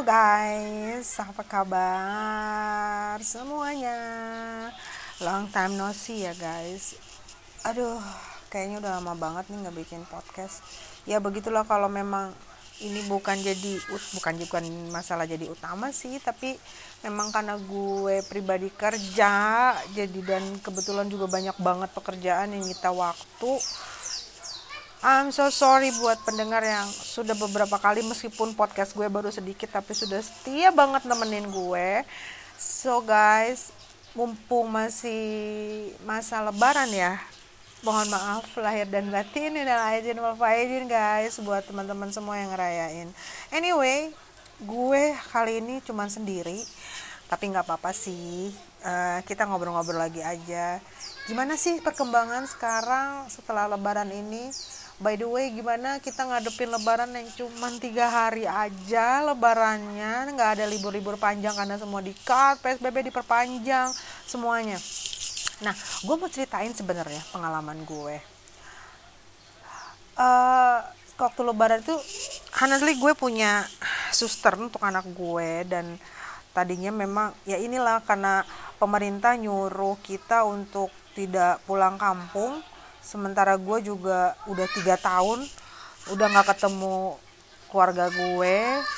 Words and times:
Guys, 0.00 1.20
apa 1.20 1.44
kabar 1.44 3.20
semuanya? 3.20 4.00
Long 5.20 5.44
time 5.52 5.76
no 5.76 5.92
see 5.92 6.24
ya 6.24 6.32
guys. 6.32 6.96
Aduh, 7.68 8.00
kayaknya 8.48 8.80
udah 8.80 8.92
lama 8.96 9.12
banget 9.12 9.52
nih 9.52 9.60
nggak 9.60 9.76
bikin 9.76 10.00
podcast. 10.08 10.64
Ya 11.04 11.20
begitulah 11.20 11.68
kalau 11.68 11.92
memang 11.92 12.32
ini 12.80 13.04
bukan 13.12 13.44
jadi 13.44 13.76
bukan 14.16 14.40
bukan 14.48 14.64
masalah 14.88 15.28
jadi 15.28 15.52
utama 15.52 15.92
sih, 15.92 16.16
tapi 16.16 16.56
memang 17.04 17.28
karena 17.28 17.60
gue 17.60 18.24
pribadi 18.24 18.72
kerja, 18.72 19.76
jadi 19.92 20.20
dan 20.24 20.64
kebetulan 20.64 21.12
juga 21.12 21.28
banyak 21.28 21.60
banget 21.60 21.92
pekerjaan 21.92 22.56
yang 22.56 22.64
kita 22.64 22.88
waktu 22.88 23.52
I'm 25.00 25.32
so 25.32 25.48
sorry 25.48 25.88
buat 25.96 26.20
pendengar 26.28 26.60
yang 26.60 26.84
sudah 26.84 27.32
beberapa 27.32 27.80
kali 27.80 28.04
meskipun 28.04 28.52
podcast 28.52 28.92
gue 28.92 29.08
baru 29.08 29.32
sedikit 29.32 29.72
tapi 29.72 29.96
sudah 29.96 30.20
setia 30.20 30.68
banget 30.68 31.08
nemenin 31.08 31.48
gue. 31.48 32.04
So 32.60 33.00
guys, 33.00 33.72
mumpung 34.12 34.68
masih 34.68 35.88
masa 36.04 36.44
lebaran 36.44 36.92
ya. 36.92 37.16
Mohon 37.80 38.12
maaf 38.12 38.44
lahir 38.60 38.84
dan 38.92 39.08
batin 39.08 39.56
dan 39.56 39.72
izin 39.96 40.20
wal 40.20 40.36
faizin 40.36 40.84
guys 40.84 41.40
buat 41.40 41.64
teman-teman 41.64 42.12
semua 42.12 42.36
yang 42.36 42.52
ngerayain. 42.52 43.08
Anyway, 43.56 44.12
gue 44.60 45.16
kali 45.32 45.64
ini 45.64 45.80
cuma 45.80 46.12
sendiri 46.12 46.60
tapi 47.24 47.48
nggak 47.48 47.64
apa-apa 47.64 47.96
sih. 47.96 48.52
Uh, 48.84 49.24
kita 49.24 49.48
ngobrol-ngobrol 49.48 49.96
lagi 49.96 50.20
aja. 50.20 50.76
Gimana 51.24 51.56
sih 51.56 51.80
perkembangan 51.80 52.44
sekarang 52.44 53.32
setelah 53.32 53.64
lebaran 53.64 54.12
ini? 54.12 54.52
By 55.00 55.16
the 55.16 55.24
way, 55.24 55.48
gimana 55.48 55.96
kita 55.96 56.28
ngadepin 56.28 56.68
lebaran 56.68 57.08
yang 57.16 57.24
cuma 57.32 57.72
tiga 57.80 58.04
hari 58.12 58.44
aja 58.44 59.24
lebarannya, 59.32 60.28
nggak 60.36 60.60
ada 60.60 60.64
libur-libur 60.68 61.16
panjang 61.16 61.56
karena 61.56 61.80
semua 61.80 62.04
di 62.04 62.12
cut, 62.20 62.60
PSBB 62.60 63.08
diperpanjang, 63.08 63.96
semuanya. 64.28 64.76
Nah, 65.64 65.72
gue 66.04 66.14
mau 66.20 66.28
ceritain 66.28 66.68
sebenarnya 66.76 67.24
pengalaman 67.32 67.80
gue. 67.88 68.20
Uh, 70.20 70.84
waktu 71.16 71.40
lebaran 71.48 71.80
itu, 71.80 71.96
honestly 72.60 72.92
gue 73.00 73.16
punya 73.16 73.64
suster 74.12 74.52
untuk 74.60 74.84
anak 74.84 75.08
gue 75.16 75.64
dan 75.64 75.96
tadinya 76.52 76.92
memang 76.92 77.32
ya 77.48 77.56
inilah 77.56 78.04
karena 78.04 78.44
pemerintah 78.76 79.32
nyuruh 79.40 79.96
kita 80.04 80.44
untuk 80.44 80.92
tidak 81.16 81.56
pulang 81.64 81.96
kampung 81.96 82.60
sementara 83.00 83.56
gue 83.56 83.78
juga 83.84 84.36
udah 84.46 84.66
tiga 84.76 84.96
tahun 85.00 85.44
udah 86.08 86.26
nggak 86.32 86.48
ketemu 86.56 87.16
keluarga 87.70 88.10
gue. 88.10 88.56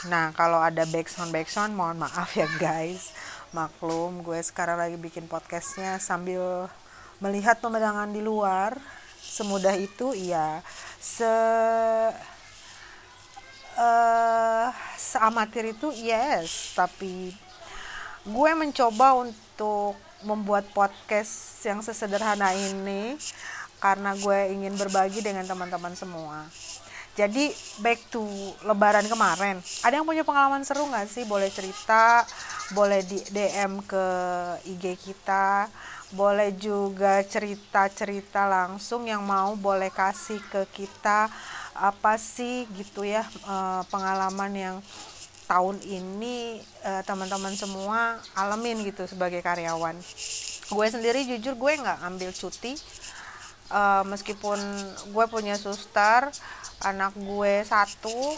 Nah 0.09 0.33
kalau 0.33 0.59
ada 0.59 0.89
backsound 0.89 1.29
backsound 1.31 1.77
mohon 1.77 2.01
maaf 2.01 2.33
ya 2.33 2.49
guys. 2.57 3.13
Maklum 3.53 4.25
gue 4.25 4.41
sekarang 4.41 4.81
lagi 4.81 4.97
bikin 4.97 5.29
podcastnya 5.29 6.01
sambil 6.01 6.73
melihat 7.21 7.61
pemandangan 7.61 8.09
di 8.09 8.25
luar. 8.25 8.81
Semudah 9.21 9.77
itu 9.77 10.17
iya. 10.17 10.65
Se 10.97 11.29
uh, 13.77 14.69
seamatir 14.97 15.77
itu 15.77 15.93
yes. 15.93 16.73
Tapi 16.73 17.37
gue 18.25 18.51
mencoba 18.57 19.21
untuk 19.21 19.99
membuat 20.23 20.71
podcast 20.71 21.61
yang 21.67 21.83
sesederhana 21.83 22.55
ini 22.55 23.19
karena 23.83 24.15
gue 24.15 24.55
ingin 24.55 24.79
berbagi 24.79 25.27
dengan 25.27 25.43
teman-teman 25.43 25.99
semua. 25.99 26.47
Jadi 27.13 27.53
back 27.85 28.09
to 28.09 28.25
lebaran 28.65 29.05
kemarin, 29.05 29.61
ada 29.85 30.01
yang 30.01 30.07
punya 30.09 30.25
pengalaman 30.25 30.65
seru 30.65 30.89
nggak 30.89 31.11
sih? 31.13 31.29
Boleh 31.29 31.53
cerita, 31.53 32.25
boleh 32.73 33.05
di 33.05 33.21
DM 33.29 33.85
ke 33.85 34.07
IG 34.65 34.97
kita, 34.97 35.69
boleh 36.17 36.57
juga 36.57 37.21
cerita-cerita 37.21 38.49
langsung 38.49 39.05
yang 39.05 39.21
mau 39.21 39.53
boleh 39.61 39.93
kasih 39.93 40.41
ke 40.49 40.65
kita 40.73 41.29
apa 41.77 42.17
sih 42.17 42.65
gitu 42.77 43.05
ya 43.05 43.25
eh, 43.25 43.83
pengalaman 43.93 44.53
yang 44.53 44.77
tahun 45.45 45.85
ini 45.85 46.65
eh, 46.81 47.03
teman-teman 47.05 47.53
semua 47.53 48.25
alamin 48.33 48.89
gitu 48.89 49.05
sebagai 49.05 49.45
karyawan. 49.45 50.01
Gue 50.73 50.87
sendiri 50.89 51.29
jujur 51.29 51.61
gue 51.61 51.73
nggak 51.77 52.09
ambil 52.09 52.33
cuti 52.33 52.73
uh, 53.73 54.05
meskipun 54.05 54.61
gue 55.11 55.25
punya 55.33 55.57
suster 55.57 56.29
anak 56.85 57.17
gue 57.17 57.65
satu 57.65 58.37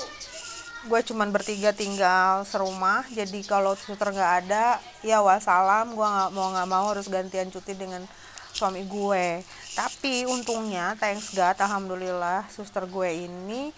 gue 0.85 1.01
cuman 1.01 1.33
bertiga 1.33 1.73
tinggal 1.73 2.45
serumah. 2.45 3.09
Jadi 3.09 3.41
kalau 3.45 3.73
suster 3.75 4.13
nggak 4.13 4.33
ada 4.45 4.79
ya 5.01 5.25
wassalam 5.25 5.97
gue 5.97 6.07
nggak 6.07 6.31
mau 6.33 6.49
nggak 6.53 6.69
mau 6.69 6.87
harus 6.93 7.09
gantian 7.09 7.49
cuti 7.49 7.73
dengan 7.73 8.05
suami 8.53 8.85
gue. 8.85 9.41
Tapi 9.75 10.29
untungnya 10.29 10.95
thanks 11.01 11.33
God 11.33 11.57
alhamdulillah 11.59 12.47
suster 12.53 12.85
gue 12.85 13.11
ini 13.27 13.73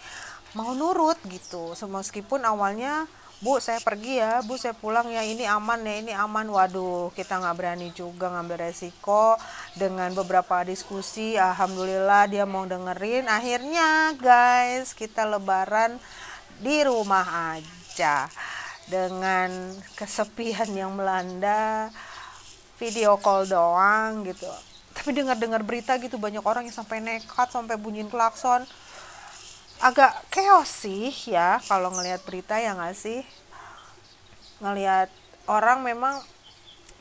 mau 0.53 0.75
nurut 0.75 1.17
gitu. 1.31 1.71
Meskipun 1.87 2.43
awalnya 2.43 3.07
bu 3.37 3.61
saya 3.61 3.77
pergi 3.81 4.21
ya. 4.21 4.41
Bu 4.45 4.57
saya 4.57 4.73
pulang 4.73 5.07
ya. 5.09 5.21
Ini 5.21 5.45
aman 5.49 5.79
ya 5.85 5.95
ini 6.01 6.13
aman. 6.13 6.47
Waduh 6.49 7.13
kita 7.13 7.37
nggak 7.37 7.55
berani 7.57 7.89
juga 7.93 8.33
ngambil 8.33 8.69
resiko 8.69 9.37
dengan 9.77 10.13
beberapa 10.13 10.65
diskusi. 10.65 11.37
Alhamdulillah 11.37 12.29
dia 12.29 12.45
mau 12.49 12.65
dengerin. 12.65 13.29
Akhirnya 13.29 14.13
guys 14.17 14.93
kita 14.97 15.25
lebaran 15.25 16.01
di 16.57 16.81
rumah 16.81 17.55
aja 17.57 18.25
dengan 18.89 19.49
kesepian 19.93 20.69
yang 20.73 20.93
melanda. 20.97 21.93
Video 22.77 23.17
call 23.17 23.49
doang 23.49 24.21
gitu. 24.25 24.49
Tapi 24.93 25.13
dengar-dengar 25.13 25.61
berita 25.65 25.97
gitu 26.01 26.17
banyak 26.17 26.41
orang 26.41 26.65
yang 26.69 26.73
sampai 26.73 27.01
nekat 27.01 27.49
sampai 27.49 27.77
bunyiin 27.77 28.09
klakson 28.09 28.65
agak 29.77 30.13
chaos 30.33 30.69
sih 30.69 31.13
ya 31.29 31.61
kalau 31.69 31.93
ngelihat 31.93 32.21
berita 32.25 32.57
ya 32.57 32.73
nggak 32.73 32.97
sih? 32.97 33.21
Ngelihat 34.61 35.09
orang 35.45 35.85
memang 35.85 36.17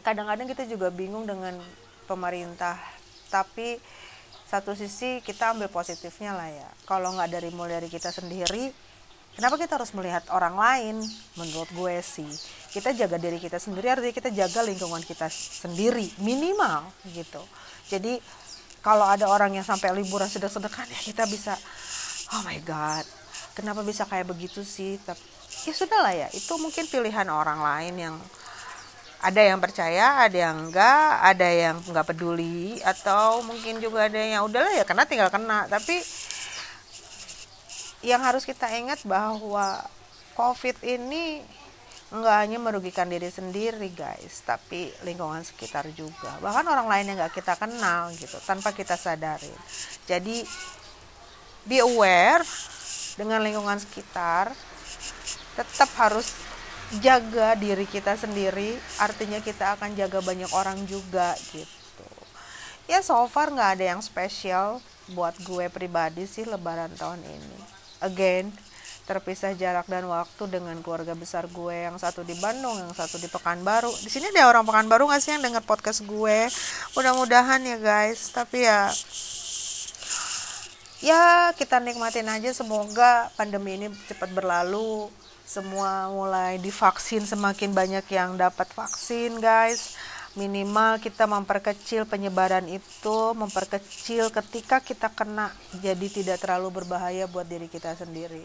kadang-kadang 0.04 0.46
kita 0.46 0.68
juga 0.68 0.92
bingung 0.92 1.24
dengan 1.24 1.56
pemerintah. 2.04 2.76
Tapi 3.32 3.80
satu 4.46 4.76
sisi 4.78 5.18
kita 5.24 5.56
ambil 5.56 5.72
positifnya 5.72 6.36
lah 6.36 6.48
ya. 6.52 6.68
Kalau 6.84 7.16
nggak 7.16 7.30
dari 7.32 7.50
mulai 7.50 7.80
dari 7.82 7.88
kita 7.90 8.12
sendiri 8.12 8.70
kenapa 9.36 9.60
kita 9.60 9.76
harus 9.76 9.92
melihat 9.92 10.24
orang 10.32 10.56
lain? 10.56 10.96
Menurut 11.36 11.68
gue 11.72 11.96
sih 12.04 12.28
kita 12.72 12.92
jaga 12.92 13.16
diri 13.16 13.40
kita 13.40 13.56
sendiri 13.56 13.88
artinya 13.88 14.12
kita 14.12 14.28
jaga 14.28 14.60
lingkungan 14.60 15.00
kita 15.00 15.32
sendiri 15.32 16.12
minimal 16.20 16.92
gitu. 17.08 17.40
Jadi 17.88 18.20
kalau 18.84 19.08
ada 19.08 19.26
orang 19.26 19.56
yang 19.56 19.64
sampai 19.64 19.96
liburan 19.96 20.28
sedek-sedekan 20.28 20.86
ya 20.86 21.00
kita 21.02 21.24
bisa 21.26 21.56
oh 22.34 22.42
my 22.42 22.58
god. 22.66 23.06
Kenapa 23.54 23.80
bisa 23.86 24.02
kayak 24.08 24.26
begitu 24.26 24.66
sih? 24.66 24.98
Tapi 25.04 25.22
ya 25.66 25.72
sudah 25.74 25.98
lah 26.02 26.14
ya 26.14 26.28
itu 26.30 26.52
mungkin 26.58 26.86
pilihan 26.86 27.26
orang 27.26 27.58
lain 27.58 27.94
yang 27.96 28.16
ada 29.24 29.40
yang 29.42 29.58
percaya 29.58 30.22
ada 30.28 30.36
yang 30.36 30.70
enggak 30.70 31.08
ada 31.24 31.48
yang 31.48 31.76
enggak 31.82 32.06
peduli 32.06 32.78
atau 32.84 33.42
mungkin 33.42 33.80
juga 33.82 34.06
ada 34.06 34.20
yang 34.20 34.44
udahlah 34.46 34.70
ya 34.76 34.84
kena 34.84 35.08
tinggal 35.08 35.32
kena. 35.32 35.66
Tapi 35.66 35.98
yang 38.04 38.22
harus 38.22 38.44
kita 38.44 38.70
ingat 38.76 39.02
bahwa 39.08 39.80
covid 40.36 40.76
ini 40.84 41.40
enggak 42.12 42.36
hanya 42.44 42.58
merugikan 42.62 43.10
diri 43.10 43.26
sendiri 43.32 43.90
guys 43.90 44.44
tapi 44.44 44.92
lingkungan 45.02 45.42
sekitar 45.42 45.88
juga. 45.96 46.36
Bahkan 46.38 46.66
orang 46.68 46.86
lain 46.86 47.10
yang 47.10 47.16
enggak 47.18 47.40
kita 47.40 47.56
kenal 47.56 48.12
gitu 48.14 48.36
tanpa 48.44 48.70
kita 48.76 48.94
sadarin. 48.94 49.56
Jadi 50.06 50.44
be 51.66 51.82
aware 51.82 52.46
dengan 53.18 53.42
lingkungan 53.42 53.76
sekitar 53.82 54.54
tetap 55.58 55.90
harus 55.98 56.32
jaga 57.02 57.58
diri 57.58 57.82
kita 57.84 58.14
sendiri 58.14 58.78
artinya 59.02 59.42
kita 59.42 59.74
akan 59.74 59.98
jaga 59.98 60.22
banyak 60.22 60.50
orang 60.54 60.86
juga 60.86 61.34
gitu 61.50 62.06
ya 62.86 63.02
so 63.02 63.18
far 63.26 63.50
nggak 63.50 63.70
ada 63.80 63.84
yang 63.96 64.00
spesial 64.02 64.78
buat 65.10 65.34
gue 65.42 65.66
pribadi 65.66 66.30
sih 66.30 66.46
lebaran 66.46 66.94
tahun 66.94 67.18
ini 67.26 67.58
again 68.02 68.54
terpisah 69.06 69.54
jarak 69.54 69.86
dan 69.86 70.02
waktu 70.10 70.50
dengan 70.50 70.74
keluarga 70.82 71.14
besar 71.14 71.46
gue 71.46 71.86
yang 71.86 71.94
satu 71.94 72.26
di 72.26 72.34
Bandung, 72.42 72.74
yang 72.74 72.90
satu 72.90 73.22
di 73.22 73.30
Pekanbaru. 73.30 73.94
Di 74.02 74.10
sini 74.10 74.34
ada 74.34 74.50
orang 74.50 74.66
Pekanbaru 74.66 75.06
nggak 75.06 75.22
sih 75.22 75.30
yang 75.30 75.46
dengar 75.46 75.62
podcast 75.62 76.02
gue? 76.02 76.50
Mudah-mudahan 76.98 77.62
ya 77.62 77.78
guys. 77.78 78.34
Tapi 78.34 78.66
ya 78.66 78.90
ya 81.00 81.52
kita 81.56 81.80
nikmatin 81.82 82.28
aja. 82.28 82.50
Semoga 82.52 83.28
pandemi 83.36 83.76
ini 83.76 83.88
cepat 84.08 84.32
berlalu. 84.32 85.10
Semua 85.46 86.10
mulai 86.10 86.58
divaksin 86.58 87.22
semakin 87.22 87.70
banyak 87.70 88.06
yang 88.10 88.34
dapat 88.34 88.66
vaksin 88.74 89.38
guys. 89.38 89.94
Minimal 90.36 91.00
kita 91.00 91.24
memperkecil 91.24 92.04
penyebaran 92.04 92.68
itu 92.68 93.16
memperkecil 93.32 94.28
ketika 94.28 94.84
kita 94.84 95.08
kena. 95.08 95.48
Jadi 95.80 96.12
tidak 96.12 96.44
terlalu 96.44 96.82
berbahaya 96.82 97.24
buat 97.24 97.48
diri 97.48 97.72
kita 97.72 97.96
sendiri. 97.96 98.44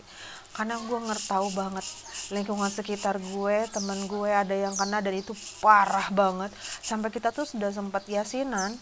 Karena 0.55 0.79
gue 0.79 0.99
ngerti 1.03 1.27
tahu 1.31 1.47
banget 1.51 1.83
lingkungan 2.31 2.71
sekitar 2.71 3.19
gue 3.19 3.67
temen 3.75 4.07
gue 4.07 4.31
ada 4.31 4.55
yang 4.55 4.71
kena 4.77 5.03
dan 5.03 5.19
itu 5.19 5.35
parah 5.59 6.07
banget. 6.13 6.53
Sampai 6.79 7.11
kita 7.11 7.33
tuh 7.35 7.43
sudah 7.43 7.73
sempat 7.75 8.07
yasinan. 8.07 8.77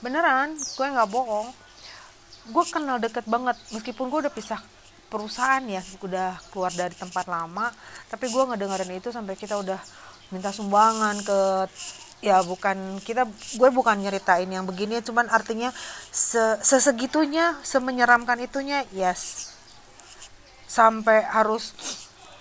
Beneran 0.00 0.56
gue 0.56 0.86
nggak 0.86 1.10
bohong 1.12 1.65
gue 2.50 2.64
kenal 2.70 3.02
deket 3.02 3.26
banget 3.26 3.56
meskipun 3.74 4.10
gue 4.10 4.26
udah 4.26 4.34
pisah 4.34 4.60
perusahaan 5.06 5.62
ya 5.62 5.82
udah 6.02 6.34
keluar 6.50 6.74
dari 6.74 6.94
tempat 6.94 7.30
lama 7.30 7.70
tapi 8.10 8.26
gue 8.26 8.42
ngedengerin 8.42 8.98
itu 8.98 9.14
sampai 9.14 9.38
kita 9.38 9.58
udah 9.58 9.78
minta 10.34 10.50
sumbangan 10.50 11.22
ke 11.22 11.40
ya 12.24 12.40
bukan 12.42 12.98
kita 13.04 13.28
gue 13.28 13.68
bukan 13.70 14.00
nyeritain 14.00 14.48
yang 14.48 14.64
begini 14.64 14.98
cuman 15.04 15.28
artinya 15.28 15.70
se 16.10 16.58
sesegitunya 16.64 17.54
semenyeramkan 17.60 18.40
itunya 18.40 18.82
yes. 18.90 19.52
Sampai 20.66 21.22
harus 21.22 21.72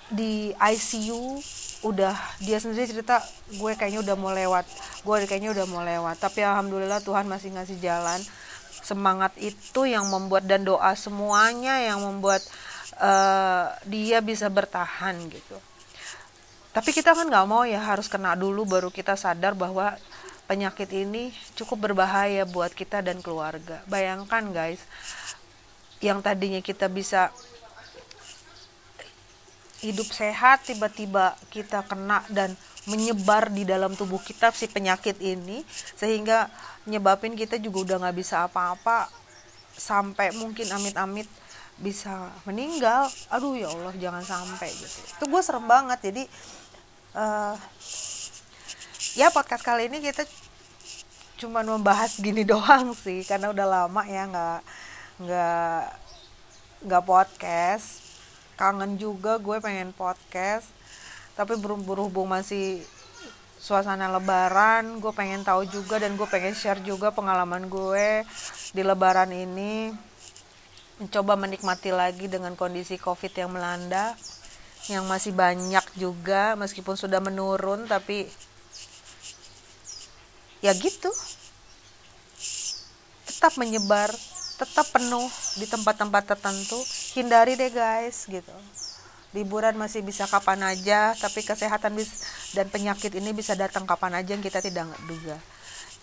di 0.10 0.50
ICU 0.58 1.38
udah 1.86 2.18
dia 2.42 2.58
sendiri 2.58 2.90
cerita 2.90 3.22
gue 3.54 3.72
kayaknya 3.78 4.02
udah 4.02 4.16
mau 4.18 4.34
lewat 4.34 4.66
gue 5.06 5.16
kayaknya 5.30 5.54
udah 5.54 5.66
mau 5.70 5.86
lewat. 5.86 6.18
Tapi 6.18 6.42
alhamdulillah 6.42 7.06
Tuhan 7.06 7.30
masih 7.30 7.54
ngasih 7.54 7.78
jalan 7.78 8.18
semangat 8.86 9.34
itu 9.42 9.90
yang 9.90 10.06
membuat 10.06 10.46
dan 10.46 10.62
doa 10.62 10.94
semuanya 10.94 11.82
yang 11.82 12.06
membuat 12.06 12.46
uh, 13.02 13.74
dia 13.90 14.22
bisa 14.22 14.46
bertahan 14.46 15.18
gitu. 15.34 15.58
Tapi 16.70 16.94
kita 16.94 17.18
kan 17.18 17.26
nggak 17.26 17.48
mau 17.50 17.66
ya 17.66 17.82
harus 17.82 18.06
kena 18.06 18.38
dulu 18.38 18.68
baru 18.68 18.94
kita 18.94 19.18
sadar 19.18 19.58
bahwa 19.58 19.98
penyakit 20.46 20.92
ini 20.94 21.34
cukup 21.58 21.90
berbahaya 21.90 22.46
buat 22.46 22.70
kita 22.70 23.02
dan 23.02 23.26
keluarga. 23.26 23.82
Bayangkan 23.90 24.54
guys 24.54 24.84
yang 26.04 26.22
tadinya 26.22 26.62
kita 26.62 26.86
bisa 26.86 27.34
hidup 29.82 30.06
sehat 30.14 30.68
tiba-tiba 30.68 31.34
kita 31.50 31.82
kena 31.88 32.22
dan 32.30 32.54
menyebar 32.86 33.50
di 33.50 33.66
dalam 33.66 33.98
tubuh 33.98 34.22
kita 34.22 34.54
si 34.54 34.70
penyakit 34.70 35.18
ini 35.18 35.66
sehingga 35.98 36.50
nyebabin 36.86 37.34
kita 37.34 37.58
juga 37.58 37.82
udah 37.82 37.98
nggak 38.06 38.18
bisa 38.18 38.46
apa-apa 38.46 39.10
sampai 39.74 40.32
mungkin 40.38 40.70
amit-amit 40.70 41.26
bisa 41.82 42.32
meninggal. 42.48 43.10
Aduh 43.34 43.58
ya 43.58 43.68
Allah 43.74 43.94
jangan 43.98 44.24
sampai 44.24 44.70
gitu. 44.72 45.00
Itu 45.18 45.24
gue 45.28 45.42
serem 45.42 45.66
banget 45.66 46.00
jadi 46.14 46.24
uh, 47.18 47.56
ya 49.18 49.34
podcast 49.34 49.66
kali 49.66 49.90
ini 49.90 50.00
kita 50.00 50.24
cuma 51.36 51.66
membahas 51.66 52.16
gini 52.22 52.48
doang 52.52 52.96
sih 52.96 53.26
karena 53.28 53.52
udah 53.52 53.68
lama 53.68 54.02
ya 54.08 54.24
nggak 54.30 54.60
nggak 55.26 55.82
nggak 56.86 57.04
podcast. 57.04 58.06
Kangen 58.56 58.96
juga 58.96 59.36
gue 59.36 59.60
pengen 59.60 59.92
podcast 59.92 60.75
tapi 61.36 61.60
berhubung 61.60 62.32
masih 62.32 62.80
suasana 63.60 64.08
lebaran 64.12 65.00
gue 65.00 65.12
pengen 65.16 65.44
tahu 65.44 65.68
juga 65.68 66.00
dan 66.00 66.14
gue 66.14 66.28
pengen 66.30 66.56
share 66.56 66.80
juga 66.84 67.12
pengalaman 67.12 67.68
gue 67.68 68.24
di 68.72 68.82
lebaran 68.84 69.32
ini. 69.32 69.92
Mencoba 70.96 71.36
menikmati 71.36 71.92
lagi 71.92 72.32
dengan 72.32 72.56
kondisi 72.56 72.96
covid 72.96 73.36
yang 73.36 73.52
melanda 73.52 74.16
yang 74.88 75.04
masih 75.10 75.36
banyak 75.36 75.84
juga 75.98 76.56
meskipun 76.56 76.96
sudah 76.96 77.20
menurun 77.20 77.84
tapi 77.84 78.32
ya 80.64 80.72
gitu. 80.72 81.12
Tetap 83.28 83.60
menyebar 83.60 84.14
tetap 84.56 84.88
penuh 84.96 85.28
di 85.60 85.68
tempat-tempat 85.68 86.24
tertentu. 86.32 86.80
Hindari 87.12 87.60
deh 87.60 87.76
guys 87.76 88.24
gitu 88.24 88.56
liburan 89.36 89.76
masih 89.76 90.00
bisa 90.00 90.24
kapan 90.32 90.64
aja 90.64 91.12
tapi 91.20 91.44
kesehatan 91.44 92.00
dan 92.56 92.72
penyakit 92.72 93.12
ini 93.20 93.36
bisa 93.36 93.52
datang 93.52 93.84
kapan 93.84 94.24
aja 94.24 94.32
yang 94.32 94.40
kita 94.40 94.64
tidak 94.64 94.88
duga. 95.04 95.36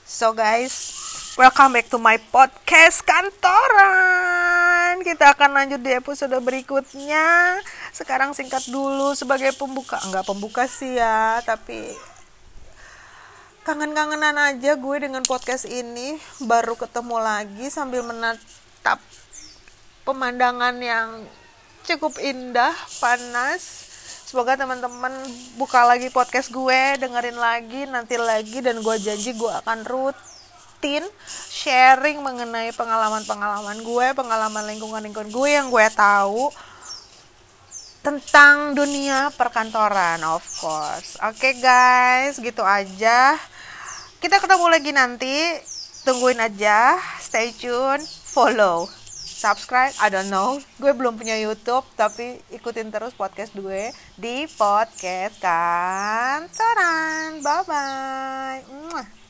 So 0.04 0.36
guys 0.36 1.00
welcome 1.40 1.72
back 1.72 1.88
to 1.88 1.96
my 1.96 2.20
podcast 2.28 3.00
kantoran. 3.08 5.00
Kita 5.00 5.32
akan 5.32 5.56
lanjut 5.56 5.80
di 5.80 5.96
episode 5.96 6.36
berikutnya. 6.44 7.56
Sekarang 7.96 8.36
singkat 8.36 8.68
dulu 8.68 9.16
sebagai 9.16 9.56
pembuka 9.56 9.96
enggak 10.04 10.28
pembuka 10.28 10.68
sih 10.68 11.00
ya 11.00 11.40
tapi 11.40 11.88
kangen-kangenan 13.64 14.36
aja 14.36 14.76
gue 14.76 14.96
dengan 15.00 15.24
podcast 15.24 15.64
ini. 15.64 16.20
Baru 16.44 16.76
ketemu 16.76 17.16
lagi 17.16 17.72
sambil 17.72 18.04
menatap 18.04 19.00
pemandangan 20.04 20.76
yang 20.84 21.24
cukup 21.82 22.18
indah 22.22 22.72
panas. 23.02 23.90
Semoga 24.26 24.56
teman-teman 24.56 25.12
buka 25.60 25.84
lagi 25.84 26.08
podcast 26.08 26.48
gue 26.48 26.96
dengerin 26.96 27.36
lagi 27.36 27.84
nanti 27.84 28.16
lagi 28.16 28.64
dan 28.64 28.80
gue 28.80 28.96
janji 28.96 29.36
gue 29.36 29.52
akan 29.60 29.84
rutin 29.84 31.04
sharing 31.52 32.24
mengenai 32.24 32.72
pengalaman-pengalaman 32.72 33.84
gue 33.84 34.06
pengalaman 34.16 34.64
lingkungan-lingkungan 34.72 35.28
gue 35.28 35.48
yang 35.52 35.68
gue 35.68 35.86
tahu 35.92 36.48
tentang 38.00 38.72
dunia 38.72 39.28
perkantoran 39.36 40.24
of 40.24 40.42
course. 40.58 41.20
Oke 41.28 41.52
okay, 41.52 41.54
guys 41.60 42.40
gitu 42.40 42.64
aja. 42.64 43.36
Kita 44.16 44.40
ketemu 44.40 44.66
lagi 44.70 44.90
nanti. 44.96 45.36
Tungguin 46.08 46.40
aja. 46.40 46.98
Stay 47.20 47.52
tune. 47.52 48.02
Follow 48.06 49.01
subscribe 49.42 49.90
I 49.98 50.06
don't 50.06 50.30
know. 50.30 50.62
Gue 50.78 50.94
belum 50.94 51.18
punya 51.18 51.34
YouTube 51.34 51.82
tapi 51.98 52.38
ikutin 52.54 52.94
terus 52.94 53.10
podcast 53.18 53.50
gue 53.58 53.90
di 54.14 54.46
podcast 54.54 55.42
kantoran. 55.42 57.42
Bye 57.42 57.66
bye 57.66 59.21